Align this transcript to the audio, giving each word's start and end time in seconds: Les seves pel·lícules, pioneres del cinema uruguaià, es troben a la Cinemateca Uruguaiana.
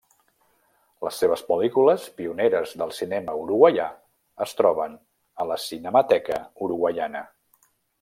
Les 1.07 1.19
seves 1.23 1.43
pel·lícules, 1.49 2.07
pioneres 2.21 2.73
del 2.83 2.95
cinema 3.01 3.37
uruguaià, 3.43 3.87
es 4.49 4.59
troben 4.63 5.01
a 5.45 5.51
la 5.53 5.63
Cinemateca 5.71 6.45
Uruguaiana. 6.69 7.29